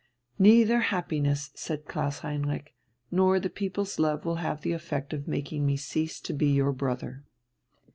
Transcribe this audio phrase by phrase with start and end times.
[0.39, 2.73] "Neither happiness," said Klaus Heinrich,
[3.11, 6.71] "nor the people's love will have the effect of making me cease to be your
[6.71, 7.23] brother."